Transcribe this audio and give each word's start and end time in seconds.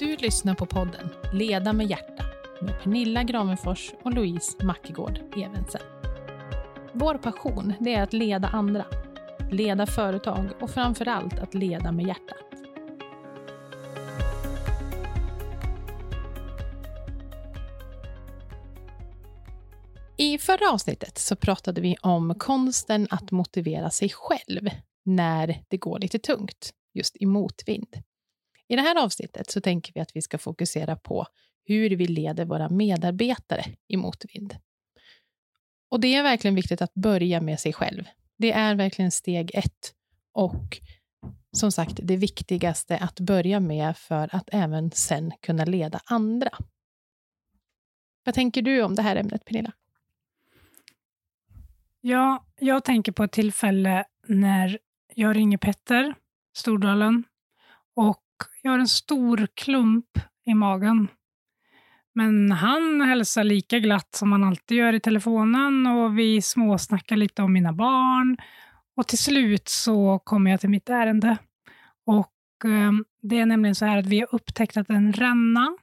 Du 0.00 0.16
lyssnar 0.16 0.54
på 0.54 0.66
podden 0.66 1.08
Leda 1.32 1.72
med 1.72 1.90
hjärta 1.90 2.24
med 2.60 2.80
Pernilla 2.82 3.22
Gravenfors 3.22 3.92
och 4.02 4.14
Louise 4.14 4.64
Mackegård 4.64 5.18
Evensen. 5.36 5.80
Vår 6.92 7.14
passion 7.14 7.72
det 7.80 7.94
är 7.94 8.02
att 8.02 8.12
leda 8.12 8.48
andra, 8.48 8.84
leda 9.50 9.86
företag 9.86 10.48
och 10.60 10.70
framför 10.70 11.08
allt 11.08 11.38
att 11.38 11.54
leda 11.54 11.92
med 11.92 12.06
hjärtat. 12.06 12.36
I 20.16 20.38
förra 20.38 20.70
avsnittet 20.72 21.18
så 21.18 21.36
pratade 21.36 21.80
vi 21.80 21.96
om 22.02 22.34
konsten 22.34 23.06
att 23.10 23.30
motivera 23.30 23.90
sig 23.90 24.08
själv 24.08 24.70
när 25.04 25.64
det 25.68 25.76
går 25.76 25.98
lite 25.98 26.18
tungt, 26.18 26.70
just 26.94 27.16
i 27.16 27.26
motvind. 27.26 27.96
I 28.70 28.76
det 28.76 28.82
här 28.82 29.04
avsnittet 29.04 29.50
så 29.50 29.60
tänker 29.60 29.92
vi 29.94 30.00
att 30.00 30.16
vi 30.16 30.22
ska 30.22 30.38
fokusera 30.38 30.96
på 30.96 31.26
hur 31.64 31.90
vi 31.90 32.06
leder 32.06 32.44
våra 32.44 32.68
medarbetare 32.68 33.64
i 33.88 33.96
motvind. 33.96 34.56
Och 35.88 36.00
det 36.00 36.14
är 36.14 36.22
verkligen 36.22 36.54
viktigt 36.54 36.82
att 36.82 36.94
börja 36.94 37.40
med 37.40 37.60
sig 37.60 37.72
själv. 37.72 38.04
Det 38.38 38.52
är 38.52 38.74
verkligen 38.74 39.10
steg 39.10 39.50
ett. 39.54 39.94
Och 40.32 40.80
som 41.52 41.72
sagt, 41.72 42.00
det 42.02 42.16
viktigaste 42.16 42.98
att 42.98 43.20
börja 43.20 43.60
med 43.60 43.96
för 43.96 44.34
att 44.36 44.48
även 44.52 44.90
sen 44.90 45.32
kunna 45.40 45.64
leda 45.64 46.00
andra. 46.04 46.50
Vad 48.24 48.34
tänker 48.34 48.62
du 48.62 48.82
om 48.82 48.94
det 48.94 49.02
här 49.02 49.16
ämnet, 49.16 49.44
Pernilla? 49.44 49.72
Ja, 52.00 52.46
jag 52.60 52.84
tänker 52.84 53.12
på 53.12 53.24
ett 53.24 53.32
tillfälle 53.32 54.04
när 54.26 54.78
jag 55.14 55.36
ringer 55.36 55.58
Petter 55.58 56.14
Stordalen 56.52 57.24
och 57.94 58.24
jag 58.62 58.70
har 58.70 58.78
en 58.78 58.88
stor 58.88 59.48
klump 59.54 60.06
i 60.46 60.54
magen. 60.54 61.08
Men 62.14 62.52
han 62.52 63.00
hälsar 63.00 63.44
lika 63.44 63.78
glatt 63.78 64.14
som 64.14 64.32
han 64.32 64.44
alltid 64.44 64.76
gör 64.76 64.92
i 64.92 65.00
telefonen 65.00 65.86
och 65.86 66.18
vi 66.18 66.42
småsnackar 66.42 67.16
lite 67.16 67.42
om 67.42 67.52
mina 67.52 67.72
barn. 67.72 68.36
Och 68.96 69.06
till 69.06 69.18
slut 69.18 69.68
så 69.68 70.18
kommer 70.18 70.50
jag 70.50 70.60
till 70.60 70.70
mitt 70.70 70.88
ärende. 70.88 71.36
Och 72.06 72.64
eh, 72.64 72.92
Det 73.22 73.38
är 73.38 73.46
nämligen 73.46 73.74
så 73.74 73.84
här 73.84 73.98
att 73.98 74.06
vi 74.06 74.20
har 74.20 74.34
upptäckt 74.34 74.76
att 74.76 74.90
en 74.90 75.12
ränna 75.12 75.76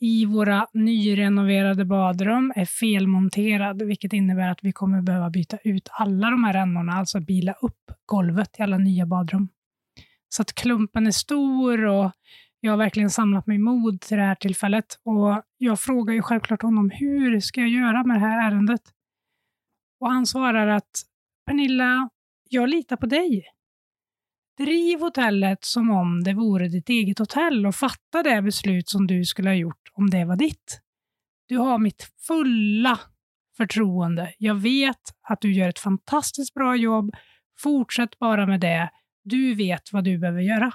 i 0.00 0.24
våra 0.24 0.66
nyrenoverade 0.72 1.84
badrum 1.84 2.52
är 2.56 2.64
felmonterad, 2.64 3.82
vilket 3.82 4.12
innebär 4.12 4.48
att 4.48 4.58
vi 4.62 4.72
kommer 4.72 5.02
behöva 5.02 5.30
byta 5.30 5.58
ut 5.64 5.88
alla 5.92 6.30
de 6.30 6.44
här 6.44 6.52
rännorna, 6.52 6.92
alltså 6.92 7.20
bila 7.20 7.52
upp 7.52 7.90
golvet 8.06 8.58
i 8.58 8.62
alla 8.62 8.78
nya 8.78 9.06
badrum. 9.06 9.48
Så 10.36 10.42
att 10.42 10.54
klumpen 10.54 11.06
är 11.06 11.10
stor 11.10 11.84
och 11.84 12.12
jag 12.60 12.72
har 12.72 12.76
verkligen 12.76 13.10
samlat 13.10 13.46
mig 13.46 13.58
mod 13.58 14.00
till 14.00 14.16
det 14.16 14.22
här 14.22 14.34
tillfället. 14.34 15.00
Och 15.04 15.42
jag 15.58 15.80
frågar 15.80 16.14
ju 16.14 16.22
självklart 16.22 16.62
honom, 16.62 16.90
hur 16.90 17.40
ska 17.40 17.60
jag 17.60 17.70
göra 17.70 18.04
med 18.04 18.16
det 18.16 18.20
här 18.20 18.50
ärendet? 18.50 18.80
Och 20.00 20.10
han 20.10 20.26
svarar 20.26 20.66
att 20.66 20.90
Pernilla, 21.46 22.10
jag 22.48 22.68
litar 22.68 22.96
på 22.96 23.06
dig. 23.06 23.44
Driv 24.58 25.00
hotellet 25.00 25.64
som 25.64 25.90
om 25.90 26.24
det 26.24 26.34
vore 26.34 26.68
ditt 26.68 26.88
eget 26.88 27.18
hotell 27.18 27.66
och 27.66 27.74
fatta 27.74 28.22
det 28.22 28.42
beslut 28.42 28.88
som 28.88 29.06
du 29.06 29.24
skulle 29.24 29.48
ha 29.48 29.54
gjort 29.54 29.90
om 29.92 30.10
det 30.10 30.24
var 30.24 30.36
ditt. 30.36 30.80
Du 31.48 31.58
har 31.58 31.78
mitt 31.78 32.12
fulla 32.26 33.00
förtroende. 33.56 34.34
Jag 34.38 34.54
vet 34.54 35.02
att 35.22 35.40
du 35.40 35.52
gör 35.52 35.68
ett 35.68 35.78
fantastiskt 35.78 36.54
bra 36.54 36.76
jobb. 36.76 37.14
Fortsätt 37.58 38.18
bara 38.18 38.46
med 38.46 38.60
det. 38.60 38.90
Du 39.24 39.54
vet 39.54 39.92
vad 39.92 40.04
du 40.04 40.18
behöver 40.18 40.40
göra. 40.40 40.72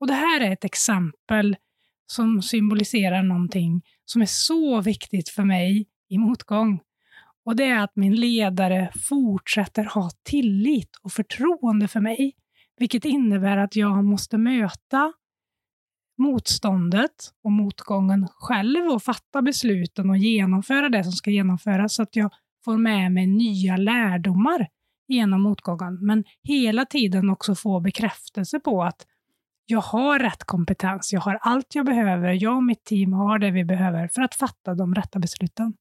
Och 0.00 0.06
Det 0.06 0.14
här 0.14 0.40
är 0.40 0.50
ett 0.50 0.64
exempel 0.64 1.56
som 2.06 2.42
symboliserar 2.42 3.22
någonting 3.22 3.82
som 4.04 4.22
är 4.22 4.26
så 4.26 4.80
viktigt 4.80 5.28
för 5.28 5.42
mig 5.42 5.86
i 6.08 6.18
motgång. 6.18 6.80
Och 7.44 7.56
Det 7.56 7.64
är 7.64 7.78
att 7.78 7.96
min 7.96 8.14
ledare 8.14 8.92
fortsätter 9.08 9.84
ha 9.84 10.10
tillit 10.22 10.96
och 11.02 11.12
förtroende 11.12 11.88
för 11.88 12.00
mig, 12.00 12.32
vilket 12.78 13.04
innebär 13.04 13.56
att 13.56 13.76
jag 13.76 14.04
måste 14.04 14.38
möta 14.38 15.12
motståndet 16.18 17.32
och 17.44 17.52
motgången 17.52 18.28
själv 18.30 18.86
och 18.86 19.02
fatta 19.02 19.42
besluten 19.42 20.10
och 20.10 20.18
genomföra 20.18 20.88
det 20.88 21.04
som 21.04 21.12
ska 21.12 21.30
genomföras 21.30 21.94
så 21.94 22.02
att 22.02 22.16
jag 22.16 22.32
får 22.64 22.76
med 22.76 23.12
mig 23.12 23.26
nya 23.26 23.76
lärdomar 23.76 24.68
genom 25.08 25.42
motgången, 25.42 25.98
men 26.00 26.24
hela 26.42 26.84
tiden 26.84 27.30
också 27.30 27.54
få 27.54 27.80
bekräftelse 27.80 28.60
på 28.60 28.82
att 28.82 29.06
jag 29.66 29.80
har 29.80 30.18
rätt 30.18 30.44
kompetens, 30.44 31.12
jag 31.12 31.20
har 31.20 31.38
allt 31.42 31.74
jag 31.74 31.86
behöver, 31.86 32.32
jag 32.32 32.56
och 32.56 32.64
mitt 32.64 32.84
team 32.84 33.12
har 33.12 33.38
det 33.38 33.50
vi 33.50 33.64
behöver 33.64 34.08
för 34.08 34.22
att 34.22 34.34
fatta 34.34 34.74
de 34.74 34.94
rätta 34.94 35.18
besluten. 35.18 35.74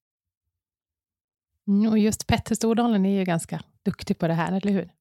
Mm, 1.67 1.91
och 1.91 1.99
just 1.99 2.27
Petter 2.27 2.55
Stordalen 2.55 3.05
är 3.05 3.19
ju 3.19 3.23
ganska 3.23 3.61
duktig 3.85 4.17
på 4.17 4.27
det 4.27 4.33
här, 4.33 4.51
eller 4.51 4.71
hur? 4.71 4.91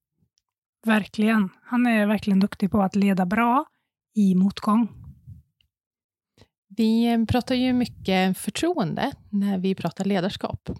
Verkligen. 0.86 1.48
Han 1.62 1.86
är 1.86 2.06
verkligen 2.06 2.40
duktig 2.40 2.70
på 2.70 2.82
att 2.82 2.96
leda 2.96 3.26
bra 3.26 3.64
i 4.14 4.34
motgång. 4.34 4.88
Vi 6.76 7.26
pratar 7.28 7.54
ju 7.54 7.72
mycket 7.72 8.38
förtroende 8.38 9.12
när 9.30 9.58
vi 9.58 9.74
pratar 9.74 10.04
ledarskap. 10.04 10.70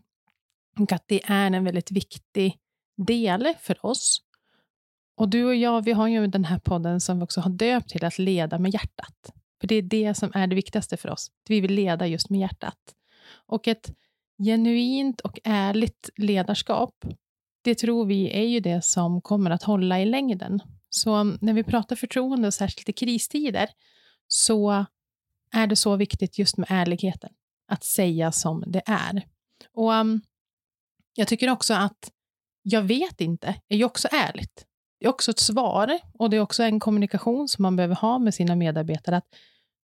Och 0.79 0.93
att 0.93 1.05
det 1.07 1.21
är 1.25 1.51
en 1.51 1.65
väldigt 1.65 1.91
viktig 1.91 2.57
del 3.05 3.55
för 3.61 3.87
oss. 3.87 4.23
Och 5.17 5.29
du 5.29 5.45
och 5.45 5.55
jag, 5.55 5.85
vi 5.85 5.93
har 5.93 6.09
ju 6.09 6.27
den 6.27 6.45
här 6.45 6.59
podden 6.59 7.01
som 7.01 7.19
vi 7.19 7.25
också 7.25 7.41
har 7.41 7.51
döpt 7.51 7.89
till 7.89 8.05
att 8.05 8.19
leda 8.19 8.59
med 8.59 8.75
hjärtat. 8.75 9.33
För 9.61 9.69
det 9.69 9.75
är 9.75 9.83
det 9.83 10.15
som 10.15 10.31
är 10.35 10.47
det 10.47 10.55
viktigaste 10.55 10.97
för 10.97 11.11
oss. 11.11 11.31
Vi 11.49 11.61
vill 11.61 11.73
leda 11.75 12.07
just 12.07 12.31
med 12.31 12.41
hjärtat. 12.41 12.79
Och 13.47 13.69
ett 13.69 13.91
genuint 14.45 15.21
och 15.21 15.39
ärligt 15.45 16.11
ledarskap, 16.17 17.05
det 17.63 17.75
tror 17.75 18.05
vi 18.07 18.31
är 18.31 18.47
ju 18.47 18.61
det 18.61 18.85
som 18.85 19.21
kommer 19.21 19.51
att 19.51 19.63
hålla 19.63 20.01
i 20.01 20.05
längden. 20.05 20.61
Så 20.89 21.25
när 21.25 21.53
vi 21.53 21.63
pratar 21.63 21.97
förtroende, 21.97 22.47
och 22.47 22.55
särskilt 22.55 22.89
i 22.89 22.93
kristider, 22.93 23.71
så 24.29 24.87
är 25.53 25.67
det 25.67 25.77
så 25.77 25.97
viktigt 25.97 26.39
just 26.39 26.57
med 26.57 26.67
ärligheten. 26.71 27.31
Att 27.69 27.85
säga 27.85 28.33
som 28.33 28.65
det 28.67 28.83
är. 28.87 29.27
Och 29.73 29.93
um, 29.93 30.21
Jag 31.15 31.29
tycker 31.29 31.51
också 31.51 31.75
att 31.75 32.13
jag 32.63 32.83
vet 32.83 33.21
inte 33.21 33.55
är 33.69 33.77
ju 33.77 33.85
också 33.85 34.09
ärligt. 34.13 34.67
Det 35.01 35.07
är 35.07 35.11
också 35.11 35.31
ett 35.31 35.39
svar 35.39 35.99
och 36.15 36.31
det 36.31 36.37
är 36.37 36.41
också 36.41 36.63
en 36.63 36.81
kommunikation 36.81 37.49
som 37.49 37.63
man 37.63 37.77
behöver 37.77 37.95
ha 37.95 38.19
med 38.19 38.35
sina 38.35 38.57
medarbetare. 38.57 39.17
Att 39.17 39.29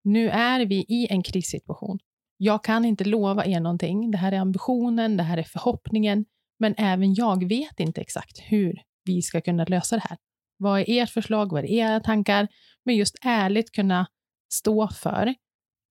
nu 0.05 0.31
är 0.31 0.67
vi 0.67 0.77
i 0.89 1.07
en 1.11 1.23
krissituation. 1.23 1.99
Jag 2.37 2.65
kan 2.65 2.85
inte 2.85 3.05
lova 3.05 3.47
er 3.47 3.61
någonting. 3.61 4.11
Det 4.11 4.19
här 4.19 4.33
är 4.33 4.39
ambitionen, 4.39 5.17
det 5.17 5.23
här 5.23 5.39
är 5.39 5.43
förhoppningen. 5.43 6.25
Men 6.59 6.75
även 6.79 7.15
jag 7.15 7.49
vet 7.49 7.81
inte 7.81 8.01
exakt 8.01 8.39
hur 8.39 8.83
vi 9.05 9.23
ska 9.23 9.41
kunna 9.41 9.65
lösa 9.65 9.97
det 9.97 10.03
här. 10.09 10.19
Vad 10.57 10.81
är 10.81 11.03
ert 11.03 11.11
förslag? 11.11 11.53
Vad 11.53 11.65
är 11.65 11.69
era 11.69 12.01
tankar? 12.01 12.49
Men 12.85 12.97
just 12.97 13.17
ärligt 13.23 13.73
kunna 13.73 14.07
stå 14.53 14.89
för 14.89 15.35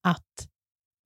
att 0.02 0.48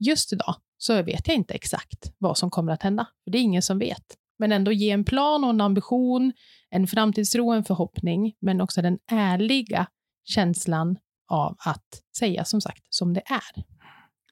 just 0.04 0.32
idag 0.32 0.54
så 0.76 1.02
vet 1.02 1.28
jag 1.28 1.36
inte 1.36 1.54
exakt 1.54 2.12
vad 2.18 2.38
som 2.38 2.50
kommer 2.50 2.72
att 2.72 2.82
hända. 2.82 3.06
För 3.24 3.30
Det 3.30 3.38
är 3.38 3.42
ingen 3.42 3.62
som 3.62 3.78
vet 3.78 4.16
men 4.40 4.52
ändå 4.52 4.72
ge 4.72 4.90
en 4.90 5.04
plan 5.04 5.44
och 5.44 5.50
en 5.50 5.60
ambition, 5.60 6.32
en 6.70 6.86
framtidstro, 6.86 7.48
och 7.48 7.56
en 7.56 7.64
förhoppning, 7.64 8.34
men 8.40 8.60
också 8.60 8.82
den 8.82 8.98
ärliga 9.12 9.86
känslan 10.24 10.98
av 11.28 11.56
att 11.66 12.02
säga 12.18 12.44
som 12.44 12.60
sagt 12.60 12.82
som 12.88 13.14
det 13.14 13.22
är. 13.26 13.64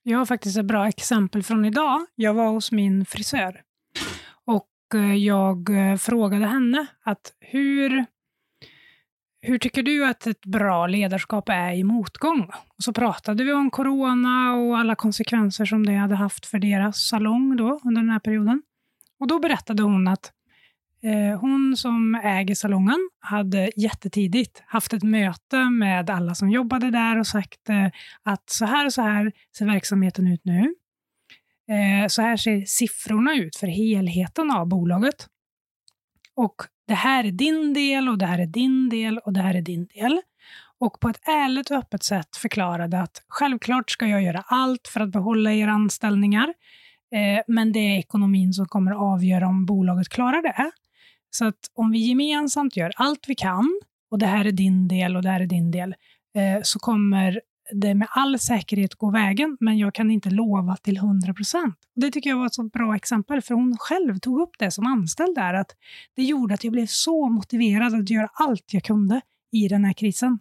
Jag 0.02 0.18
har 0.18 0.26
faktiskt 0.26 0.58
ett 0.58 0.64
bra 0.64 0.88
exempel 0.88 1.42
från 1.42 1.64
idag. 1.64 2.06
Jag 2.14 2.34
var 2.34 2.48
hos 2.50 2.72
min 2.72 3.04
frisör 3.04 3.62
och 4.44 5.00
eh, 5.00 5.14
jag 5.14 5.90
eh, 5.90 5.96
frågade 5.96 6.46
henne 6.46 6.86
att 7.04 7.32
hur, 7.40 8.04
hur 9.40 9.58
tycker 9.58 9.82
du 9.82 10.06
att 10.06 10.26
ett 10.26 10.44
bra 10.44 10.86
ledarskap 10.86 11.48
är 11.48 11.72
i 11.72 11.84
motgång? 11.84 12.50
Och 12.76 12.84
så 12.84 12.92
pratade 12.92 13.44
vi 13.44 13.52
om 13.52 13.70
corona 13.70 14.54
och 14.54 14.78
alla 14.78 14.94
konsekvenser 14.94 15.64
som 15.64 15.86
det 15.86 15.94
hade 15.94 16.14
haft 16.14 16.46
för 16.46 16.58
deras 16.58 17.08
salong 17.08 17.56
då 17.56 17.80
under 17.84 18.00
den 18.00 18.10
här 18.10 18.20
perioden. 18.20 18.62
Och 19.20 19.26
Då 19.26 19.38
berättade 19.38 19.82
hon 19.82 20.08
att 20.08 20.32
eh, 21.02 21.40
hon 21.40 21.76
som 21.76 22.14
äger 22.14 22.54
salongen 22.54 23.10
hade 23.20 23.70
jättetidigt 23.76 24.62
haft 24.66 24.92
ett 24.92 25.02
möte 25.02 25.70
med 25.70 26.10
alla 26.10 26.34
som 26.34 26.50
jobbade 26.50 26.90
där 26.90 27.18
och 27.18 27.26
sagt 27.26 27.68
eh, 27.68 27.86
att 28.22 28.50
så 28.50 28.64
här 28.64 28.86
och 28.86 28.92
så 28.92 29.02
här 29.02 29.32
ser 29.58 29.66
verksamheten 29.66 30.26
ut 30.26 30.44
nu. 30.44 30.74
Eh, 31.68 32.08
så 32.08 32.22
här 32.22 32.36
ser 32.36 32.64
siffrorna 32.66 33.34
ut 33.34 33.56
för 33.56 33.66
helheten 33.66 34.50
av 34.50 34.66
bolaget. 34.68 35.26
Och 36.34 36.54
det 36.86 36.94
här 36.94 37.24
är 37.24 37.32
din 37.32 37.74
del 37.74 38.08
och 38.08 38.18
det 38.18 38.26
här 38.26 38.38
är 38.38 38.46
din 38.46 38.88
del 38.88 39.18
och 39.18 39.32
det 39.32 39.40
här 39.40 39.54
är 39.54 39.62
din 39.62 39.86
del. 39.86 40.20
Och 40.80 41.00
på 41.00 41.08
ett 41.08 41.28
ärligt 41.28 41.70
och 41.70 41.76
öppet 41.76 42.02
sätt 42.02 42.36
förklarade 42.36 43.00
att 43.00 43.24
självklart 43.28 43.90
ska 43.90 44.06
jag 44.06 44.22
göra 44.22 44.44
allt 44.46 44.88
för 44.88 45.00
att 45.00 45.12
behålla 45.12 45.52
era 45.52 45.72
anställningar. 45.72 46.54
Eh, 47.12 47.42
men 47.46 47.72
det 47.72 47.78
är 47.78 47.98
ekonomin 47.98 48.52
som 48.52 48.66
kommer 48.66 48.90
att 48.92 48.98
avgöra 48.98 49.46
om 49.46 49.66
bolaget 49.66 50.08
klarar 50.08 50.42
det. 50.42 50.70
Så 51.30 51.44
att 51.44 51.70
om 51.74 51.90
vi 51.90 51.98
gemensamt 51.98 52.76
gör 52.76 52.92
allt 52.96 53.24
vi 53.28 53.34
kan, 53.34 53.80
och 54.10 54.18
det 54.18 54.26
här 54.26 54.44
är 54.44 54.52
din 54.52 54.88
del 54.88 55.16
och 55.16 55.22
det 55.22 55.30
här 55.30 55.40
är 55.40 55.46
din 55.46 55.70
del, 55.70 55.94
eh, 56.34 56.62
så 56.62 56.78
kommer 56.78 57.40
det 57.72 57.94
med 57.94 58.08
all 58.10 58.38
säkerhet 58.38 58.94
gå 58.94 59.10
vägen, 59.10 59.56
men 59.60 59.78
jag 59.78 59.94
kan 59.94 60.10
inte 60.10 60.30
lova 60.30 60.76
till 60.76 60.96
100 60.96 61.34
procent. 61.34 61.76
Det 61.94 62.10
tycker 62.10 62.30
jag 62.30 62.36
var 62.36 62.46
ett 62.46 62.54
så 62.54 62.62
bra 62.62 62.96
exempel, 62.96 63.42
för 63.42 63.54
hon 63.54 63.76
själv 63.78 64.18
tog 64.18 64.40
upp 64.40 64.50
det 64.58 64.70
som 64.70 64.86
anställd 64.86 65.34
där, 65.34 65.54
att 65.54 65.70
det 66.16 66.22
gjorde 66.22 66.54
att 66.54 66.64
jag 66.64 66.72
blev 66.72 66.86
så 66.86 67.28
motiverad 67.28 67.94
att 67.94 68.10
göra 68.10 68.28
allt 68.32 68.72
jag 68.72 68.82
kunde 68.82 69.20
i 69.52 69.68
den 69.68 69.84
här 69.84 69.92
krisen. 69.92 70.38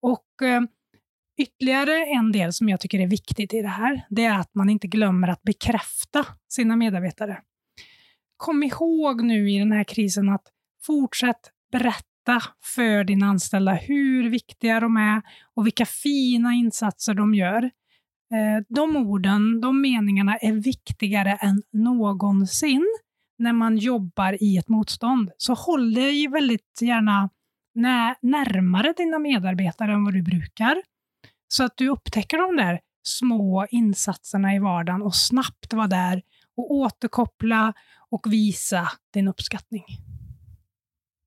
Och 0.00 0.42
eh, 0.42 0.62
ytterligare 1.38 2.06
en 2.06 2.32
del 2.32 2.52
som 2.52 2.68
jag 2.68 2.80
tycker 2.80 3.00
är 3.00 3.06
viktigt 3.06 3.54
i 3.54 3.62
det 3.62 3.68
här, 3.68 4.06
det 4.10 4.24
är 4.24 4.38
att 4.38 4.54
man 4.54 4.70
inte 4.70 4.86
glömmer 4.86 5.28
att 5.28 5.42
bekräfta 5.42 6.26
sina 6.48 6.76
medarbetare. 6.76 7.38
Kom 8.36 8.62
ihåg 8.62 9.22
nu 9.24 9.50
i 9.50 9.58
den 9.58 9.72
här 9.72 9.84
krisen 9.84 10.28
att 10.28 10.46
fortsätt 10.86 11.50
berätta 11.72 12.42
för 12.74 13.04
dina 13.04 13.26
anställda 13.26 13.72
hur 13.72 14.30
viktiga 14.30 14.80
de 14.80 14.96
är 14.96 15.22
och 15.54 15.66
vilka 15.66 15.86
fina 15.86 16.52
insatser 16.52 17.14
de 17.14 17.34
gör. 17.34 17.62
Eh, 18.32 18.64
de 18.68 18.96
orden, 18.96 19.60
de 19.60 19.80
meningarna 19.80 20.36
är 20.36 20.52
viktigare 20.52 21.32
än 21.32 21.62
någonsin 21.72 22.86
när 23.38 23.52
man 23.52 23.76
jobbar 23.76 24.42
i 24.42 24.56
ett 24.56 24.68
motstånd. 24.68 25.30
Så 25.36 25.54
håll 25.54 25.94
dig 25.94 26.28
väldigt 26.28 26.78
gärna 26.80 27.30
närmare 28.22 28.94
dina 28.96 29.18
medarbetare 29.18 29.92
än 29.92 30.04
vad 30.04 30.14
du 30.14 30.22
brukar. 30.22 30.82
Så 31.52 31.64
att 31.64 31.76
du 31.76 31.88
upptäcker 31.88 32.38
de 32.38 32.56
där 32.56 32.80
små 33.02 33.66
insatserna 33.70 34.54
i 34.54 34.58
vardagen 34.58 35.02
och 35.02 35.14
snabbt 35.14 35.72
vara 35.72 35.86
där 35.86 36.22
och 36.56 36.70
återkoppla 36.70 37.72
och 38.10 38.32
visa 38.32 38.88
din 39.12 39.28
uppskattning. 39.28 39.84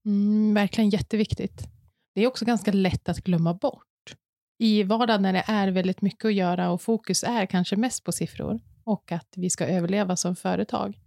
Mm, 0.06 0.54
verkligen 0.54 0.89
jätteviktigt. 0.89 1.68
Det 2.16 2.22
är 2.22 2.27
också 2.27 2.45
ganska 2.45 2.72
lätt 2.72 3.10
att 3.10 3.18
glömma 3.18 3.54
bort. 3.54 4.16
I 4.60 4.83
vardagen 4.83 5.22
när 5.22 5.33
det 5.33 5.44
är 5.48 5.68
väldigt 5.68 6.01
mycket 6.01 6.25
att 6.25 6.33
göra 6.33 6.72
och 6.72 6.81
fokus 6.81 7.24
är 7.24 7.45
kanske 7.45 7.75
mest 7.75 8.04
på 8.04 8.12
siffror 8.12 8.60
och 8.83 9.12
att 9.12 9.33
vi 9.36 9.50
ska 9.50 9.66
överleva 9.66 10.16
som 10.16 10.36
företag. 10.36 11.00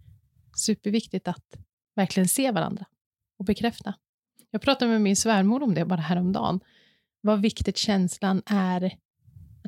Superviktigt 0.55 1.27
att 1.27 1.57
verkligen 1.95 2.27
se 2.27 2.51
varandra 2.51 2.85
och 3.39 3.45
bekräfta. 3.45 3.93
Jag 4.51 4.61
pratade 4.61 4.91
med 4.91 5.01
min 5.01 5.15
svärmor 5.15 5.63
om 5.63 5.73
det 5.73 5.85
bara 5.85 6.01
häromdagen. 6.01 6.59
Vad 7.21 7.41
viktigt 7.41 7.77
känslan 7.77 8.41
är 8.45 8.93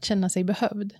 att 0.01 0.05
känna 0.05 0.29
sig 0.29 0.43
behövd. 0.43 0.93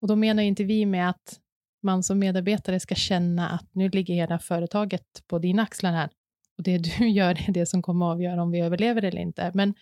Och 0.00 0.08
då 0.08 0.16
menar 0.16 0.42
inte 0.42 0.64
vi 0.64 0.86
med 0.86 1.10
att 1.10 1.40
man 1.82 2.02
som 2.02 2.18
medarbetare 2.18 2.80
ska 2.80 2.94
känna 2.94 3.48
att 3.48 3.74
nu 3.74 3.88
ligger 3.88 4.14
hela 4.14 4.38
företaget 4.38 5.22
på 5.26 5.38
dina 5.38 5.62
axlar 5.62 5.92
här 5.92 6.10
och 6.56 6.62
det 6.62 6.78
du 6.78 7.08
gör 7.08 7.48
är 7.48 7.52
det 7.52 7.66
som 7.66 7.82
kommer 7.82 8.06
att 8.06 8.14
avgöra 8.14 8.42
om 8.42 8.50
vi 8.50 8.60
överlever 8.60 9.04
eller 9.04 9.20
inte. 9.20 9.50
Men 9.54 9.74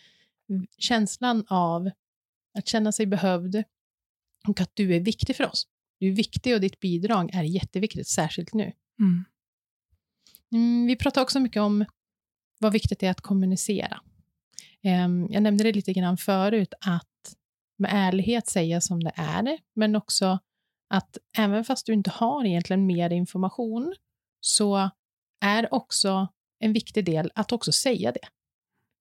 känslan 0.79 1.45
av 1.49 1.91
att 2.59 2.69
känna 2.69 2.93
sig 2.93 3.07
behövd 3.07 3.65
och 4.49 4.61
att 4.61 4.71
du 4.75 4.95
är 4.95 5.01
viktig 5.01 5.37
för 5.37 5.47
oss. 5.47 5.67
Du 6.01 6.09
är 6.09 6.13
viktig 6.13 6.55
och 6.55 6.61
ditt 6.61 6.81
bidrag 6.81 7.35
är 7.35 7.43
jätteviktigt, 7.43 8.09
särskilt 8.09 8.55
nu. 8.55 8.73
Mm. 8.99 9.25
Mm, 10.53 10.87
vi 10.87 10.97
pratar 10.97 11.23
också 11.23 11.41
mycket 11.41 11.63
om 11.63 11.85
vad 12.59 12.73
viktigt 12.73 13.01
det 13.01 13.07
är 13.07 13.11
att 13.11 13.21
kommunicera. 13.21 14.01
Um, 14.85 15.29
jag 15.31 15.43
nämnde 15.43 15.65
det 15.65 15.73
lite 15.73 15.93
grann 15.93 16.17
förut, 16.17 16.75
att 16.81 17.16
med 17.79 17.91
ärlighet 17.95 18.47
säga 18.47 18.81
som 18.81 19.05
det 19.05 19.13
är, 19.17 19.59
men 19.75 19.97
också 19.97 20.39
att 20.89 21.19
även 21.39 21.65
fast 21.65 21.87
du 21.87 21.93
inte 21.93 22.11
har 22.11 22.45
egentligen 22.45 22.87
mer 22.87 23.11
information, 23.11 23.95
så 24.41 24.91
är 25.41 25.75
också 25.75 26.29
en 26.59 26.73
viktig 26.73 27.05
del 27.05 27.33
att 27.35 27.53
också 27.53 27.73
säga 27.73 28.13
det. 28.13 28.29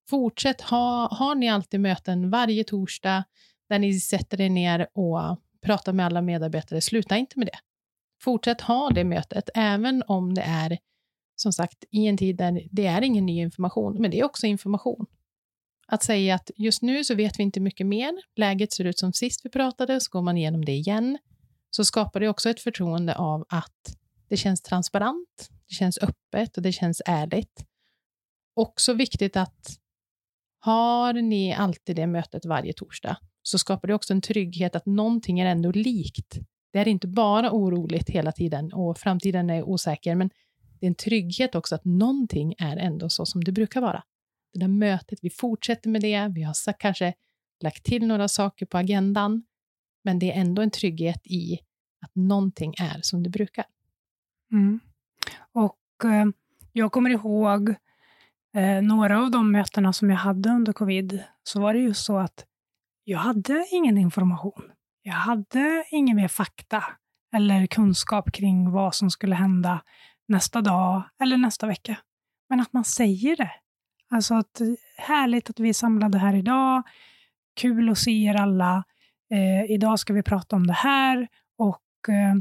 Fortsätt, 0.09 0.61
ha, 0.61 1.15
har 1.15 1.35
ni 1.35 1.49
alltid 1.49 1.79
möten 1.79 2.29
varje 2.29 2.63
torsdag 2.63 3.23
där 3.69 3.79
ni 3.79 3.99
sätter 3.99 4.41
er 4.41 4.49
ner 4.49 4.87
och 4.93 5.39
pratar 5.61 5.93
med 5.93 6.05
alla 6.05 6.21
medarbetare, 6.21 6.81
sluta 6.81 7.17
inte 7.17 7.39
med 7.39 7.47
det. 7.47 7.59
Fortsätt 8.21 8.61
ha 8.61 8.89
det 8.89 9.03
mötet, 9.03 9.49
även 9.55 10.03
om 10.07 10.33
det 10.33 10.41
är 10.41 10.77
som 11.35 11.53
sagt 11.53 11.83
i 11.91 12.07
en 12.07 12.17
tid 12.17 12.37
där 12.37 12.67
det 12.71 12.85
är 12.85 13.01
ingen 13.01 13.25
ny 13.25 13.39
information, 13.39 14.01
men 14.01 14.11
det 14.11 14.19
är 14.19 14.23
också 14.23 14.47
information. 14.47 15.05
Att 15.87 16.03
säga 16.03 16.35
att 16.35 16.51
just 16.55 16.81
nu 16.81 17.03
så 17.03 17.15
vet 17.15 17.39
vi 17.39 17.43
inte 17.43 17.59
mycket 17.59 17.87
mer, 17.87 18.13
läget 18.35 18.73
ser 18.73 18.85
ut 18.85 18.99
som 18.99 19.13
sist 19.13 19.45
vi 19.45 19.49
pratade, 19.49 20.01
så 20.01 20.09
går 20.11 20.21
man 20.21 20.37
igenom 20.37 20.65
det 20.65 20.71
igen, 20.71 21.17
så 21.69 21.85
skapar 21.85 22.19
det 22.19 22.29
också 22.29 22.49
ett 22.49 22.59
förtroende 22.59 23.15
av 23.15 23.45
att 23.49 23.97
det 24.29 24.37
känns 24.37 24.61
transparent, 24.61 25.49
det 25.67 25.73
känns 25.73 25.97
öppet 25.97 26.57
och 26.57 26.63
det 26.63 26.71
känns 26.71 27.01
ärligt. 27.05 27.65
Också 28.55 28.93
viktigt 28.93 29.37
att 29.37 29.79
har 30.59 31.13
ni 31.13 31.53
alltid 31.53 31.95
det 31.95 32.07
mötet 32.07 32.45
varje 32.45 32.73
torsdag 32.73 33.17
så 33.41 33.57
skapar 33.57 33.87
det 33.87 33.93
också 33.93 34.13
en 34.13 34.21
trygghet 34.21 34.75
att 34.75 34.85
någonting 34.85 35.39
är 35.39 35.45
ändå 35.45 35.71
likt. 35.71 36.39
Det 36.73 36.79
är 36.79 36.87
inte 36.87 37.07
bara 37.07 37.51
oroligt 37.51 38.09
hela 38.09 38.31
tiden 38.31 38.73
och 38.73 38.97
framtiden 38.97 39.49
är 39.49 39.63
osäker, 39.63 40.15
men 40.15 40.29
det 40.79 40.85
är 40.85 40.87
en 40.87 40.95
trygghet 40.95 41.55
också 41.55 41.75
att 41.75 41.85
någonting 41.85 42.55
är 42.57 42.77
ändå 42.77 43.09
så 43.09 43.25
som 43.25 43.43
det 43.43 43.51
brukar 43.51 43.81
vara. 43.81 44.03
Det 44.55 44.59
där 44.59 44.67
mötet, 44.67 45.19
vi 45.21 45.29
fortsätter 45.29 45.89
med 45.89 46.01
det, 46.01 46.27
vi 46.35 46.43
har 46.43 46.73
kanske 46.79 47.13
lagt 47.63 47.83
till 47.83 48.07
några 48.07 48.27
saker 48.27 48.65
på 48.65 48.77
agendan, 48.77 49.43
men 50.03 50.19
det 50.19 50.31
är 50.31 50.41
ändå 50.41 50.61
en 50.61 50.71
trygghet 50.71 51.27
i 51.27 51.59
att 52.01 52.15
någonting 52.15 52.73
är 52.77 52.99
som 53.01 53.23
det 53.23 53.29
brukar. 53.29 53.65
Mm. 54.51 54.79
Och 55.51 56.05
eh, 56.05 56.25
jag 56.71 56.91
kommer 56.91 57.09
ihåg 57.09 57.69
eh, 58.55 58.81
några 58.81 59.21
av 59.23 59.31
de 59.31 59.51
mötena 59.51 59.93
som 59.93 60.09
jag 60.09 60.17
hade 60.17 60.49
under 60.49 60.73
covid, 60.73 61.23
så 61.43 61.61
var 61.61 61.73
det 61.73 61.79
ju 61.79 61.93
så 61.93 62.17
att 62.17 62.45
jag 63.03 63.19
hade 63.19 63.67
ingen 63.71 63.97
information. 63.97 64.71
Jag 65.01 65.13
hade 65.13 65.85
ingen 65.91 66.15
mer 66.15 66.27
fakta 66.27 66.83
eller 67.35 67.67
kunskap 67.67 68.31
kring 68.31 68.71
vad 68.71 68.95
som 68.95 69.09
skulle 69.09 69.35
hända 69.35 69.81
nästa 70.27 70.61
dag 70.61 71.03
eller 71.21 71.37
nästa 71.37 71.67
vecka. 71.67 71.97
Men 72.49 72.59
att 72.59 72.73
man 72.73 72.83
säger 72.83 73.35
det. 73.35 73.51
Alltså 74.09 74.35
att 74.35 74.61
eh, 74.61 74.67
härligt 74.97 75.49
att 75.49 75.59
vi 75.59 75.69
är 75.69 75.73
samlade 75.73 76.17
här 76.17 76.35
idag. 76.35 76.83
Kul 77.55 77.89
att 77.89 77.97
se 77.97 78.11
er 78.11 78.35
alla. 78.35 78.83
Eh, 79.31 79.71
idag 79.71 79.99
ska 79.99 80.13
vi 80.13 80.23
prata 80.23 80.55
om 80.55 80.67
det 80.67 80.73
här 80.73 81.27
och 81.57 82.09
eh, 82.09 82.35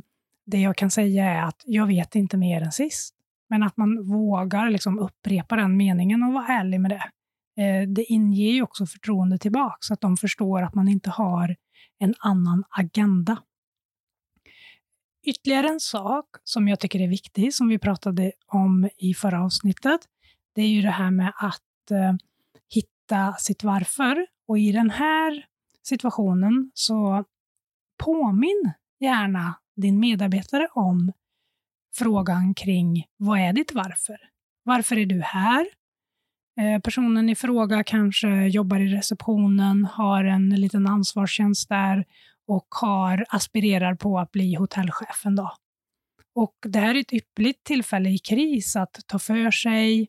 det 0.47 0.61
jag 0.61 0.77
kan 0.77 0.91
säga 0.91 1.25
är 1.25 1.43
att 1.43 1.63
jag 1.65 1.87
vet 1.87 2.15
inte 2.15 2.37
mer 2.37 2.61
än 2.61 2.73
sist. 2.73 3.15
Men 3.49 3.63
att 3.63 3.77
man 3.77 4.09
vågar 4.09 4.71
liksom 4.71 4.99
upprepa 4.99 5.57
den 5.57 5.77
meningen 5.77 6.23
och 6.23 6.33
vara 6.33 6.47
ärlig 6.47 6.81
med 6.81 6.91
det. 6.91 7.11
Eh, 7.63 7.89
det 7.89 8.05
inger 8.05 8.53
ju 8.53 8.63
också 8.63 8.87
förtroende 8.87 9.39
tillbaka, 9.39 9.77
så 9.81 9.95
att 9.95 10.01
de 10.01 10.17
förstår 10.17 10.63
att 10.63 10.75
man 10.75 10.89
inte 10.89 11.11
har 11.11 11.57
en 11.99 12.15
annan 12.19 12.65
agenda. 12.71 13.39
Ytterligare 15.27 15.69
en 15.69 15.81
sak 15.81 16.27
som 16.45 16.69
jag 16.69 16.81
tycker 16.81 17.01
är 17.01 17.09
viktig, 17.09 17.55
som 17.55 17.69
vi 17.69 17.79
pratade 17.79 18.33
om 18.47 18.89
i 18.99 19.15
förra 19.15 19.45
avsnittet, 19.45 20.01
det 20.55 20.63
är 20.63 20.69
ju 20.69 20.83
det 20.83 20.91
här 20.91 21.11
med 21.11 21.33
att 21.37 21.91
eh, 21.91 22.15
hitta 22.75 23.35
sitt 23.39 23.65
varför. 23.65 24.27
Och 24.49 24.59
i 24.59 24.73
den 24.73 24.91
här 24.91 25.47
situationen 25.83 26.71
så 26.75 27.25
påminn 28.05 28.73
gärna 29.01 29.55
din 29.77 30.01
medarbetare 30.01 30.69
om 30.75 31.13
frågan 31.97 32.55
kring 32.55 33.05
vad 33.17 33.39
är 33.39 33.53
ditt 33.53 33.73
varför? 33.75 34.17
Varför 34.63 34.99
är 34.99 35.07
du 35.07 35.21
här? 35.21 35.67
Eh, 36.61 36.81
personen 36.81 37.29
i 37.29 37.35
fråga 37.35 37.85
kanske 37.85 38.29
jobbar 38.47 38.81
i 38.81 38.97
receptionen, 38.97 39.85
har 39.85 40.25
en 40.25 40.49
liten 40.49 40.87
ansvarstjänst 40.87 41.69
där 41.69 42.05
och 42.47 42.67
har, 42.71 43.25
aspirerar 43.29 43.95
på 43.95 44.19
att 44.19 44.31
bli 44.31 44.55
hotellchef 44.55 45.27
en 45.27 45.37
dag. 45.37 45.57
Och 46.35 46.55
det 46.67 46.79
här 46.79 46.95
är 46.95 47.01
ett 47.01 47.13
ypperligt 47.13 47.65
tillfälle 47.65 48.11
i 48.11 48.19
kris 48.19 48.77
att 48.77 49.01
ta 49.07 49.19
för 49.19 49.51
sig, 49.51 50.09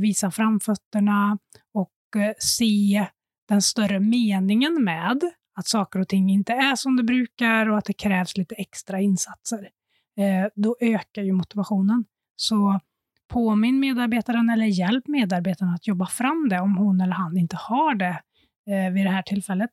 visa 0.00 0.30
framfötterna 0.30 1.38
och 1.74 2.16
eh, 2.16 2.32
se 2.38 3.06
den 3.48 3.62
större 3.62 4.00
meningen 4.00 4.84
med 4.84 5.20
att 5.54 5.68
saker 5.68 6.00
och 6.00 6.08
ting 6.08 6.30
inte 6.30 6.52
är 6.52 6.76
som 6.76 6.96
det 6.96 7.02
brukar 7.02 7.68
och 7.68 7.78
att 7.78 7.84
det 7.84 7.92
krävs 7.92 8.36
lite 8.36 8.54
extra 8.54 9.00
insatser. 9.00 9.68
Eh, 10.16 10.48
då 10.54 10.76
ökar 10.80 11.22
ju 11.22 11.32
motivationen. 11.32 12.04
Så 12.36 12.80
påminn 13.28 13.80
medarbetaren 13.80 14.50
eller 14.50 14.66
hjälp 14.66 15.08
medarbetaren 15.08 15.74
att 15.74 15.86
jobba 15.86 16.06
fram 16.06 16.48
det 16.48 16.60
om 16.60 16.76
hon 16.76 17.00
eller 17.00 17.12
han 17.12 17.36
inte 17.36 17.56
har 17.56 17.94
det 17.94 18.22
eh, 18.70 18.92
vid 18.92 19.06
det 19.06 19.10
här 19.10 19.22
tillfället. 19.22 19.70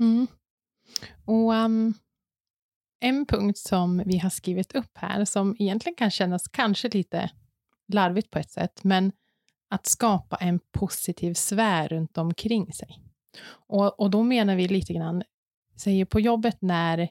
Mm. 0.00 0.26
Och 1.24 1.52
um, 1.52 1.94
En 3.00 3.26
punkt 3.26 3.58
som 3.58 4.02
vi 4.06 4.18
har 4.18 4.30
skrivit 4.30 4.74
upp 4.74 4.98
här, 4.98 5.24
som 5.24 5.56
egentligen 5.58 5.96
kan 5.96 6.10
kännas 6.10 6.48
kanske 6.48 6.88
lite 6.88 7.30
larvigt 7.94 8.30
på 8.30 8.38
ett 8.38 8.50
sätt, 8.50 8.84
men 8.84 9.12
att 9.70 9.86
skapa 9.86 10.36
en 10.36 10.60
positiv 10.72 11.34
sfär 11.34 11.88
runt 11.88 12.18
omkring 12.18 12.72
sig. 12.72 12.98
Och, 13.50 14.00
och 14.00 14.10
då 14.10 14.22
menar 14.22 14.56
vi 14.56 14.68
lite 14.68 14.92
grann, 14.92 15.22
säger 15.76 16.04
på 16.04 16.20
jobbet 16.20 16.56
när 16.60 17.08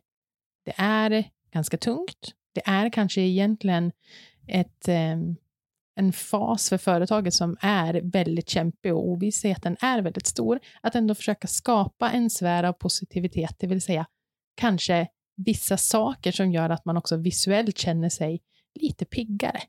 det 0.65 0.73
är 0.77 1.25
ganska 1.51 1.77
tungt, 1.77 2.33
det 2.53 2.61
är 2.65 2.89
kanske 2.89 3.21
egentligen 3.21 3.91
ett, 4.47 4.87
eh, 4.87 5.17
en 5.95 6.13
fas 6.13 6.69
för 6.69 6.77
företaget 6.77 7.33
som 7.33 7.57
är 7.61 8.01
väldigt 8.03 8.49
kämpig 8.49 8.93
och 8.93 9.09
ovissheten 9.09 9.77
är 9.81 10.01
väldigt 10.01 10.27
stor, 10.27 10.59
att 10.81 10.95
ändå 10.95 11.15
försöka 11.15 11.47
skapa 11.47 12.11
en 12.11 12.29
sfär 12.29 12.63
av 12.63 12.73
positivitet, 12.73 13.55
det 13.59 13.67
vill 13.67 13.81
säga 13.81 14.05
kanske 14.55 15.07
vissa 15.35 15.77
saker 15.77 16.31
som 16.31 16.51
gör 16.51 16.69
att 16.69 16.85
man 16.85 16.97
också 16.97 17.17
visuellt 17.17 17.77
känner 17.77 18.09
sig 18.09 18.41
lite 18.79 19.05
piggare. 19.05 19.61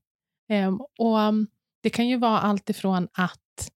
Ehm, 0.49 0.81
och 0.99 1.21
mm, 1.21 1.47
Det 1.83 1.91
kan 1.91 2.09
ju 2.09 2.17
vara 2.17 2.39
allt 2.41 2.71
ifrån 2.71 3.09
att 3.13 3.71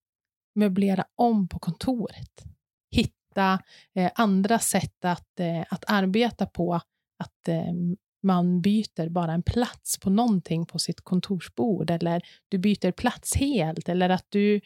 möblera 0.54 1.04
om 1.14 1.48
på 1.48 1.58
kontoret, 1.58 2.44
hitta 2.90 3.62
eh, 3.94 4.10
andra 4.14 4.58
sätt 4.58 5.04
att, 5.04 5.40
eh, 5.40 5.64
att 5.70 5.84
arbeta 5.86 6.46
på, 6.46 6.74
att 7.18 7.48
ehm, 7.48 7.96
man 8.22 8.60
byter 8.60 9.08
bara 9.08 9.32
en 9.32 9.42
plats 9.42 9.98
på 10.00 10.10
någonting 10.10 10.66
på 10.66 10.78
sitt 10.78 11.00
kontorsbord, 11.00 11.90
eller 11.90 12.22
du 12.48 12.58
byter 12.58 12.92
plats 12.92 13.34
helt, 13.36 13.88
eller 13.88 14.10
att 14.10 14.26
du 14.28 14.60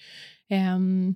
ehm, 0.49 1.15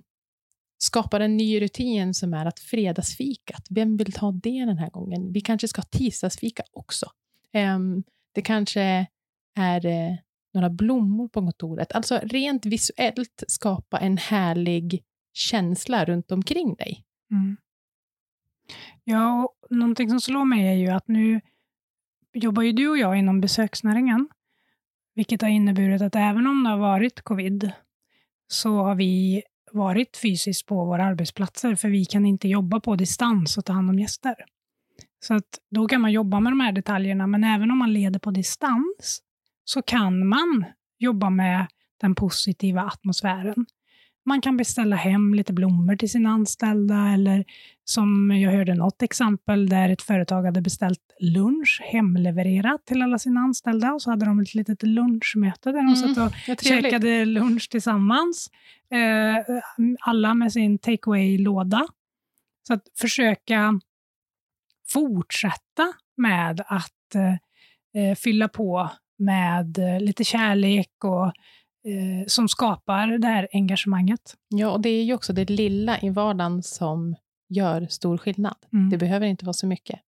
skapar 0.77 1.19
en 1.19 1.37
ny 1.37 1.61
rutin 1.61 2.13
som 2.13 2.33
är 2.33 2.45
att 2.45 2.59
fredagsfikat, 2.59 3.67
vem 3.69 3.97
vill 3.97 4.11
ta 4.11 4.31
det 4.31 4.65
den 4.65 4.77
här 4.77 4.89
gången? 4.89 5.33
Vi 5.33 5.41
kanske 5.41 5.67
ska 5.67 5.81
ha 5.81 5.87
tisdagsfika 5.91 6.63
också. 6.71 7.05
Det 8.33 8.41
kanske 8.41 9.07
är 9.57 9.85
eh, 9.85 10.15
några 10.55 10.69
blommor 10.69 11.27
på 11.27 11.41
kontoret. 11.41 11.91
Alltså 11.91 12.19
rent 12.23 12.65
visuellt 12.65 13.43
skapa 13.47 13.99
en 13.99 14.17
härlig 14.17 15.03
känsla 15.33 16.05
runt 16.05 16.31
omkring 16.31 16.75
dig. 16.75 17.03
Mm. 17.31 17.57
Ja, 19.03 19.43
och 19.43 19.77
någonting 19.77 20.09
som 20.09 20.21
slår 20.21 20.45
mig 20.45 20.67
är 20.67 20.73
ju 20.73 20.87
att 20.87 21.07
nu 21.07 21.41
jobbar 22.33 22.63
ju 22.63 22.71
du 22.71 22.89
och 22.89 22.97
jag 22.97 23.19
inom 23.19 23.41
besöksnäringen, 23.41 24.29
vilket 25.15 25.41
har 25.41 25.49
inneburit 25.49 26.01
att 26.01 26.15
även 26.15 26.47
om 26.47 26.63
det 26.63 26.69
har 26.69 26.77
varit 26.77 27.21
covid, 27.21 27.71
så 28.47 28.83
har 28.83 28.95
vi 28.95 29.43
varit 29.71 30.17
fysiskt 30.17 30.65
på 30.65 30.85
våra 30.85 31.05
arbetsplatser, 31.05 31.75
för 31.75 31.89
vi 31.89 32.05
kan 32.05 32.25
inte 32.25 32.47
jobba 32.47 32.79
på 32.79 32.95
distans 32.95 33.57
och 33.57 33.65
ta 33.65 33.73
hand 33.73 33.89
om 33.89 33.99
gäster. 33.99 34.35
Så 35.19 35.33
att 35.33 35.59
då 35.71 35.87
kan 35.87 36.01
man 36.01 36.11
jobba 36.11 36.39
med 36.39 36.51
de 36.51 36.59
här 36.59 36.71
detaljerna, 36.71 37.27
men 37.27 37.43
även 37.43 37.71
om 37.71 37.77
man 37.77 37.93
leder 37.93 38.19
på 38.19 38.31
distans, 38.31 39.21
så 39.65 39.81
kan 39.81 40.27
man 40.27 40.65
jobba 40.99 41.29
med 41.29 41.67
den 42.01 42.15
positiva 42.15 42.81
atmosfären. 42.81 43.65
Man 44.25 44.41
kan 44.41 44.57
beställa 44.57 44.95
hem 44.95 45.33
lite 45.33 45.53
blommor 45.53 45.95
till 45.95 46.09
sina 46.09 46.29
anställda 46.29 46.95
eller 47.13 47.45
som 47.83 48.31
jag 48.31 48.51
hörde 48.51 48.75
något 48.75 49.01
exempel 49.01 49.69
där 49.69 49.89
ett 49.89 50.01
företag 50.01 50.43
hade 50.43 50.61
beställt 50.61 51.01
lunch 51.19 51.81
hemlevererat 51.83 52.85
till 52.85 53.01
alla 53.01 53.19
sina 53.19 53.39
anställda 53.39 53.93
och 53.93 54.01
så 54.01 54.09
hade 54.09 54.25
de 54.25 54.39
ett 54.39 54.53
litet 54.53 54.83
lunchmöte 54.83 55.71
där 55.71 55.77
de 55.77 55.79
mm, 55.79 55.95
satt 55.95 56.17
och 56.17 56.63
käkade 56.63 57.25
lunch 57.25 57.69
tillsammans. 57.69 58.51
Eh, 58.91 59.37
alla 59.99 60.33
med 60.33 60.51
sin 60.51 60.77
takeaway-låda. 60.77 61.87
Så 62.67 62.73
att 62.73 62.83
försöka 62.99 63.79
fortsätta 64.87 65.93
med 66.17 66.61
att 66.67 67.15
eh, 67.95 68.15
fylla 68.15 68.47
på 68.47 68.89
med 69.17 69.77
lite 69.99 70.23
kärlek 70.23 71.03
och 71.03 71.25
eh, 71.85 72.25
som 72.27 72.47
skapar 72.47 73.07
det 73.07 73.27
här 73.27 73.47
engagemanget. 73.51 74.35
Ja, 74.47 74.71
och 74.71 74.81
det 74.81 74.89
är 74.89 75.03
ju 75.03 75.13
också 75.13 75.33
det 75.33 75.49
lilla 75.49 75.99
i 75.99 76.09
vardagen 76.09 76.63
som 76.63 77.15
gör 77.49 77.87
stor 77.89 78.17
skillnad. 78.17 78.55
Mm. 78.73 78.89
Det 78.89 78.97
behöver 78.97 79.27
inte 79.27 79.45
vara 79.45 79.53
så 79.53 79.67
mycket. 79.67 79.99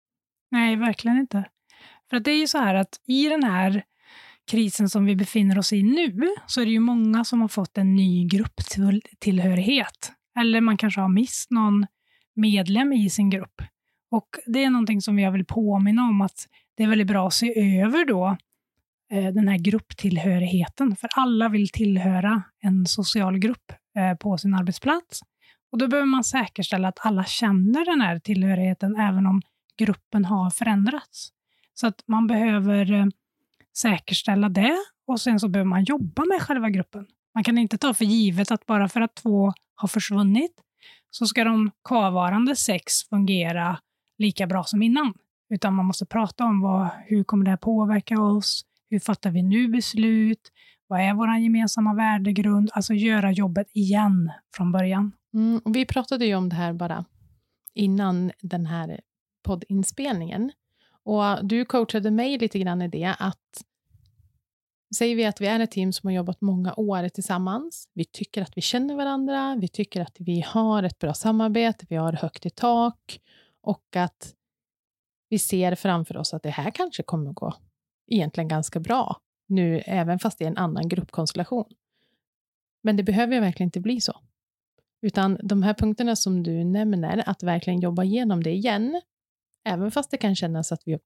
Nej, 0.52 0.76
verkligen 0.76 1.18
inte. 1.18 1.44
För 2.10 2.18
att 2.18 2.24
det 2.24 2.32
är 2.32 2.40
ju 2.40 2.48
så 2.48 2.58
här 2.58 2.76
att 2.76 3.00
i 3.08 3.30
den 3.30 3.44
här 3.44 3.84
krisen 4.52 4.90
som 4.90 5.06
vi 5.06 5.16
befinner 5.16 5.60
oss 5.60 5.74
i 5.74 5.84
nu, 5.84 6.28
så 6.48 6.62
är 6.62 6.66
det 6.66 6.72
ju 6.72 6.80
många 6.80 7.24
som 7.24 7.42
har 7.42 7.48
fått 7.48 7.78
en 7.78 7.96
ny 7.96 8.28
grupptillhörighet. 8.28 10.12
Eller 10.40 10.62
man 10.62 10.78
kanske 10.78 11.02
har 11.02 11.10
mist 11.10 11.52
någon 11.52 11.88
medlem 12.36 12.94
i 12.94 13.10
sin 13.10 13.30
grupp. 13.30 13.62
Och 14.12 14.28
Det 14.46 14.64
är 14.64 14.70
någonting 14.70 15.02
som 15.02 15.20
jag 15.20 15.32
vill 15.32 15.46
påminna 15.46 16.02
om 16.02 16.22
att 16.22 16.48
det 16.78 16.84
är 16.84 16.88
väldigt 16.88 17.08
bra 17.08 17.28
att 17.28 17.34
se 17.34 17.80
över 17.80 18.06
då 18.06 18.28
Eh, 18.28 18.47
Eh, 19.12 19.34
den 19.34 19.48
här 19.48 19.58
grupptillhörigheten. 19.58 20.96
För 20.96 21.10
alla 21.16 21.50
vill 21.50 21.70
tillhöra 21.70 22.44
en 22.60 22.86
social 22.86 23.38
grupp 23.38 23.72
eh, 23.98 24.18
på 24.18 24.38
sin 24.38 24.54
arbetsplats. 24.54 25.22
Och 25.72 25.78
Då 25.78 25.88
behöver 25.88 26.08
man 26.08 26.24
säkerställa 26.24 26.88
att 26.88 27.06
alla 27.06 27.26
känner 27.26 27.86
den 27.86 28.02
här 28.02 28.20
tillhörigheten, 28.20 28.96
även 28.96 29.26
om 29.26 29.42
gruppen 29.78 30.26
har 30.26 30.50
förändrats. 30.50 31.30
Så 31.74 31.88
att 31.88 32.04
man 32.08 32.28
behöver 32.28 32.92
eh, 32.94 33.06
säkerställa 33.78 34.50
det 34.50 34.78
och 35.08 35.22
sen 35.22 35.40
så 35.40 35.48
behöver 35.48 35.70
man 35.70 35.84
jobba 35.84 36.26
med 36.26 36.42
själva 36.42 36.70
gruppen. 36.70 37.06
Man 37.34 37.44
kan 37.44 37.58
inte 37.58 37.78
ta 37.78 37.94
för 37.94 38.06
givet 38.06 38.52
att 38.52 38.66
bara 38.66 38.90
för 38.90 39.02
att 39.02 39.16
två 39.16 39.54
har 39.76 39.88
försvunnit 39.88 40.54
så 41.12 41.26
ska 41.26 41.44
de 41.44 41.72
kvarvarande 41.88 42.56
sex 42.56 43.04
fungera 43.10 43.80
lika 44.18 44.48
bra 44.48 44.64
som 44.64 44.84
innan. 44.84 45.14
Utan 45.50 45.74
man 45.74 45.86
måste 45.86 46.06
prata 46.06 46.44
om 46.44 46.62
vad, 46.62 46.90
hur 47.06 47.24
kommer 47.24 47.46
det 47.46 47.52
här 47.52 47.58
påverka 47.58 48.22
oss? 48.22 48.67
Hur 48.90 49.00
fattar 49.00 49.32
vi 49.32 49.44
nu 49.44 49.68
beslut? 49.68 50.52
Vad 50.88 51.02
är 51.02 51.14
vår 51.14 51.38
gemensamma 51.38 51.94
värdegrund? 51.94 52.70
Alltså 52.74 52.94
göra 52.94 53.32
jobbet 53.32 53.68
igen 53.74 54.32
från 54.56 54.72
början. 54.72 55.12
Mm, 55.34 55.62
vi 55.66 55.86
pratade 55.86 56.26
ju 56.26 56.36
om 56.36 56.50
det 56.50 56.56
här 56.56 56.74
bara 56.74 57.06
innan 57.74 58.32
den 58.42 58.66
här 58.66 59.00
poddinspelningen. 59.44 60.52
Och 61.04 61.48
du 61.48 61.66
coachade 61.66 62.12
mig 62.12 62.38
lite 62.38 62.60
grann 62.60 62.82
i 62.82 62.88
det 62.88 63.16
att 63.20 63.64
Säger 64.98 65.16
vi 65.16 65.26
att 65.26 65.42
vi 65.42 65.48
är 65.48 65.60
ett 65.60 65.72
team 65.72 65.94
som 65.94 66.08
har 66.08 66.14
jobbat 66.14 66.42
många 66.42 66.74
år 66.78 67.10
tillsammans, 67.10 67.90
vi 67.94 68.06
tycker 68.06 68.42
att 68.42 68.58
vi 68.58 68.62
känner 68.62 68.96
varandra, 68.96 69.58
vi 69.62 69.68
tycker 69.68 70.02
att 70.02 70.16
vi 70.20 70.42
har 70.48 70.84
ett 70.84 71.00
bra 71.00 71.14
samarbete, 71.14 71.86
vi 71.90 71.96
har 71.96 72.14
högt 72.14 72.46
i 72.46 72.50
tak 72.50 73.20
och 73.62 73.96
att 73.96 74.34
vi 75.30 75.40
ser 75.40 75.76
framför 75.76 76.18
oss 76.18 76.34
att 76.34 76.44
det 76.44 76.50
här 76.50 76.72
kanske 76.72 77.04
kommer 77.04 77.30
att 77.30 77.36
gå 77.36 77.54
egentligen 78.08 78.48
ganska 78.48 78.80
bra 78.80 79.22
nu, 79.48 79.82
även 79.86 80.20
fast 80.20 80.38
det 80.38 80.44
är 80.46 80.50
en 80.50 80.58
annan 80.58 80.88
gruppkonstellation. 80.88 81.66
Men 82.84 82.98
det 82.98 83.04
behöver 83.04 83.34
ju 83.34 83.40
verkligen 83.40 83.68
inte 83.68 83.80
bli 83.80 84.02
så. 84.02 84.22
Utan 85.02 85.38
de 85.44 85.64
här 85.64 85.74
punkterna 85.74 86.16
som 86.16 86.44
du 86.44 86.64
nämner, 86.64 87.24
att 87.30 87.44
verkligen 87.44 87.80
jobba 87.80 88.04
igenom 88.04 88.44
det 88.44 88.52
igen, 88.52 89.02
även 89.66 89.92
fast 89.92 90.12
det 90.12 90.18
kan 90.18 90.36
kännas 90.36 90.72
att 90.72 90.82
vi 90.86 91.00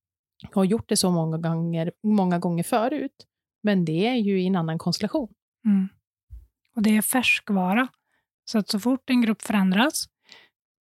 har 0.52 0.64
gjort 0.64 0.90
det 0.90 0.98
så 0.98 1.12
många 1.12 1.38
gånger, 1.38 1.92
många 2.04 2.40
gånger 2.40 2.64
förut, 2.64 3.28
men 3.64 3.86
det 3.86 4.08
är 4.08 4.16
ju 4.16 4.42
i 4.42 4.48
en 4.48 4.56
annan 4.56 4.78
konstellation. 4.78 5.34
Mm. 5.66 5.90
Och 6.76 6.82
det 6.82 6.98
är 6.98 7.02
färskvara. 7.02 7.88
Så 8.46 8.58
att 8.58 8.70
så 8.70 8.80
fort 8.80 9.10
en 9.10 9.22
grupp 9.22 9.42
förändras, 9.42 10.06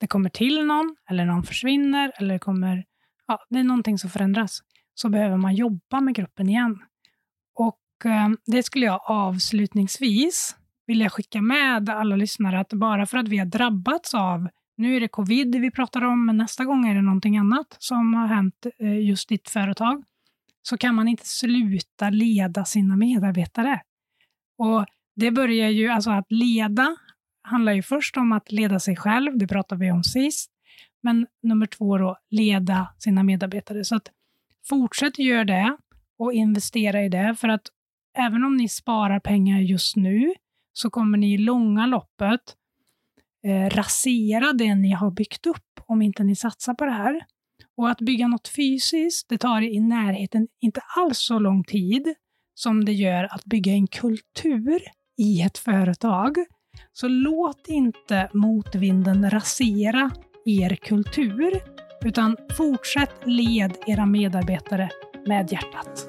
det 0.00 0.06
kommer 0.06 0.30
till 0.30 0.66
någon, 0.66 0.96
eller 1.10 1.24
någon 1.24 1.42
försvinner, 1.42 2.12
eller 2.16 2.34
det 2.34 2.38
kommer, 2.38 2.84
ja, 3.26 3.46
det 3.50 3.58
är 3.58 3.64
någonting 3.64 3.98
som 3.98 4.10
förändras, 4.10 4.60
så 5.00 5.08
behöver 5.08 5.36
man 5.36 5.54
jobba 5.54 6.00
med 6.00 6.14
gruppen 6.14 6.48
igen. 6.48 6.78
Och 7.54 8.10
eh, 8.10 8.28
Det 8.46 8.62
skulle 8.62 8.86
jag 8.86 9.00
avslutningsvis 9.04 10.56
vilja 10.86 11.10
skicka 11.10 11.42
med 11.42 11.88
alla 11.88 12.16
lyssnare, 12.16 12.60
att 12.60 12.72
bara 12.72 13.06
för 13.06 13.18
att 13.18 13.28
vi 13.28 13.38
har 13.38 13.46
drabbats 13.46 14.14
av, 14.14 14.48
nu 14.76 14.96
är 14.96 15.00
det 15.00 15.08
covid 15.08 15.56
vi 15.56 15.70
pratar 15.70 16.04
om, 16.04 16.26
men 16.26 16.36
nästa 16.36 16.64
gång 16.64 16.88
är 16.88 16.94
det 16.94 17.02
någonting 17.02 17.36
annat 17.38 17.76
som 17.78 18.14
har 18.14 18.26
hänt 18.26 18.66
eh, 18.78 18.98
just 18.98 19.28
ditt 19.28 19.50
företag, 19.50 20.04
så 20.62 20.76
kan 20.78 20.94
man 20.94 21.08
inte 21.08 21.26
sluta 21.26 22.10
leda 22.10 22.64
sina 22.64 22.96
medarbetare. 22.96 23.80
Och 24.58 24.86
Det 25.16 25.30
börjar 25.30 25.68
ju, 25.68 25.88
alltså 25.88 26.10
att 26.10 26.26
leda 26.32 26.96
handlar 27.42 27.72
ju 27.72 27.82
först 27.82 28.16
om 28.16 28.32
att 28.32 28.52
leda 28.52 28.80
sig 28.80 28.96
själv, 28.96 29.38
det 29.38 29.46
pratade 29.46 29.84
vi 29.84 29.90
om 29.90 30.04
sist, 30.04 30.50
men 31.02 31.26
nummer 31.42 31.66
två 31.66 31.98
då, 31.98 32.16
leda 32.30 32.88
sina 32.98 33.22
medarbetare. 33.22 33.84
Så 33.84 33.96
att 33.96 34.08
Fortsätt 34.68 35.18
göra 35.18 35.44
det 35.44 35.76
och 36.18 36.32
investera 36.32 37.04
i 37.04 37.08
det, 37.08 37.36
för 37.38 37.48
att 37.48 37.66
även 38.18 38.44
om 38.44 38.56
ni 38.56 38.68
sparar 38.68 39.20
pengar 39.20 39.60
just 39.60 39.96
nu, 39.96 40.34
så 40.72 40.90
kommer 40.90 41.18
ni 41.18 41.34
i 41.34 41.38
långa 41.38 41.86
loppet 41.86 42.56
eh, 43.46 43.76
rasera 43.76 44.52
det 44.52 44.74
ni 44.74 44.90
har 44.92 45.10
byggt 45.10 45.46
upp 45.46 45.80
om 45.86 46.02
inte 46.02 46.24
ni 46.24 46.36
satsar 46.36 46.74
på 46.74 46.84
det 46.84 46.92
här. 46.92 47.24
Och 47.76 47.90
att 47.90 48.00
bygga 48.00 48.28
något 48.28 48.48
fysiskt, 48.48 49.28
det 49.28 49.38
tar 49.38 49.62
i 49.62 49.80
närheten 49.80 50.48
inte 50.60 50.80
alls 50.96 51.18
så 51.18 51.38
lång 51.38 51.64
tid 51.64 52.14
som 52.54 52.84
det 52.84 52.92
gör 52.92 53.24
att 53.34 53.44
bygga 53.44 53.72
en 53.72 53.86
kultur 53.86 54.82
i 55.18 55.42
ett 55.42 55.58
företag. 55.58 56.36
Så 56.92 57.08
låt 57.08 57.68
inte 57.68 58.30
motvinden 58.32 59.30
rasera 59.30 60.10
er 60.44 60.76
kultur, 60.76 61.60
utan 62.04 62.36
fortsätt 62.56 63.10
led 63.24 63.76
era 63.86 64.06
medarbetare 64.06 64.90
med 65.26 65.52
hjärtat. 65.52 66.06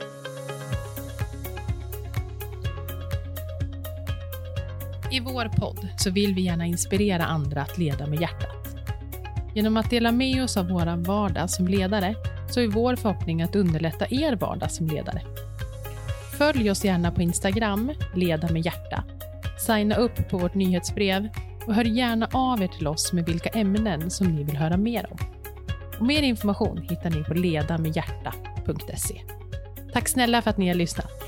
I 5.11 5.19
vår 5.19 5.57
podd 5.57 5.87
så 5.97 6.11
vill 6.11 6.35
vi 6.35 6.41
gärna 6.41 6.65
inspirera 6.65 7.23
andra 7.23 7.61
att 7.61 7.77
leda 7.77 8.07
med 8.07 8.21
hjärtat. 8.21 8.75
Genom 9.55 9.77
att 9.77 9.89
dela 9.89 10.11
med 10.11 10.43
oss 10.43 10.57
av 10.57 10.69
vår 10.69 11.05
vardag 11.05 11.49
som 11.49 11.67
ledare 11.67 12.15
så 12.49 12.59
är 12.59 12.67
vår 12.67 12.95
förhoppning 12.95 13.41
att 13.41 13.55
underlätta 13.55 14.05
er 14.09 14.35
vardag 14.35 14.71
som 14.71 14.87
ledare. 14.87 15.21
Följ 16.37 16.71
oss 16.71 16.85
gärna 16.85 17.11
på 17.11 17.21
Instagram, 17.21 17.91
Leda 18.15 18.51
med 18.51 18.65
hjärta. 18.65 19.03
Signa 19.59 19.95
upp 19.95 20.29
på 20.29 20.37
vårt 20.37 20.55
nyhetsbrev 20.55 21.29
och 21.67 21.75
hör 21.75 21.85
gärna 21.85 22.29
av 22.33 22.61
er 22.61 22.67
till 22.67 22.87
oss 22.87 23.13
med 23.13 23.25
vilka 23.25 23.49
ämnen 23.49 24.11
som 24.11 24.27
ni 24.27 24.43
vill 24.43 24.57
höra 24.57 24.77
mer 24.77 25.07
om. 25.11 25.40
Och 26.01 26.07
mer 26.07 26.21
information 26.21 26.77
hittar 26.89 27.09
ni 27.09 27.23
på 27.23 27.33
ledamedhjärta.se. 27.33 29.21
Tack 29.93 30.07
snälla 30.09 30.41
för 30.41 30.49
att 30.49 30.57
ni 30.57 30.67
har 30.67 30.75
lyssnat. 30.75 31.20